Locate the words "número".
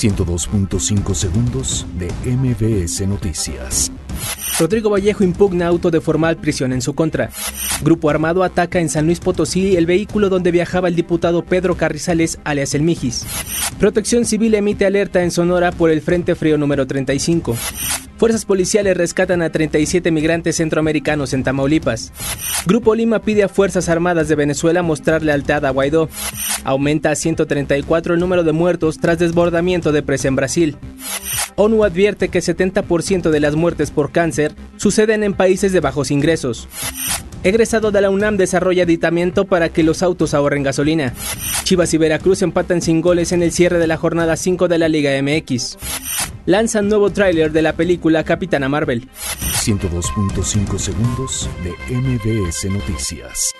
16.56-16.86, 28.20-28.44